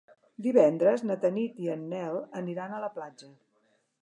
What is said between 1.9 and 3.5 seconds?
Nel aniran a la platja.